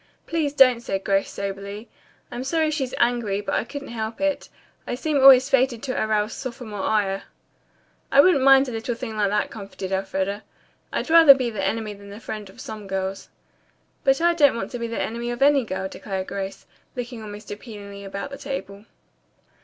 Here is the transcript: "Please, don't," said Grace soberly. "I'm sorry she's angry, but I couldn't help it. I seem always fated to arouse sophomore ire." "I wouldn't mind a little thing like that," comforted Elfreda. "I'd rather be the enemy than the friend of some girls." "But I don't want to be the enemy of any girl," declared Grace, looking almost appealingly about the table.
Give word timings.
"Please, 0.25 0.51
don't," 0.51 0.81
said 0.81 1.03
Grace 1.03 1.29
soberly. 1.29 1.87
"I'm 2.31 2.43
sorry 2.43 2.71
she's 2.71 2.95
angry, 2.97 3.39
but 3.39 3.53
I 3.53 3.63
couldn't 3.63 3.89
help 3.89 4.19
it. 4.19 4.49
I 4.87 4.95
seem 4.95 5.19
always 5.21 5.47
fated 5.47 5.83
to 5.83 5.91
arouse 6.03 6.33
sophomore 6.33 6.81
ire." 6.81 7.25
"I 8.11 8.19
wouldn't 8.19 8.43
mind 8.43 8.67
a 8.67 8.71
little 8.71 8.95
thing 8.95 9.15
like 9.15 9.29
that," 9.29 9.51
comforted 9.51 9.91
Elfreda. 9.91 10.41
"I'd 10.91 11.11
rather 11.11 11.35
be 11.35 11.51
the 11.51 11.63
enemy 11.63 11.93
than 11.93 12.09
the 12.09 12.19
friend 12.19 12.49
of 12.49 12.59
some 12.59 12.87
girls." 12.87 13.29
"But 14.03 14.19
I 14.21 14.33
don't 14.33 14.55
want 14.55 14.71
to 14.71 14.79
be 14.79 14.87
the 14.87 14.99
enemy 14.99 15.29
of 15.29 15.43
any 15.43 15.63
girl," 15.63 15.87
declared 15.87 16.25
Grace, 16.25 16.65
looking 16.95 17.21
almost 17.21 17.51
appealingly 17.51 18.03
about 18.03 18.31
the 18.31 18.39
table. 18.39 18.85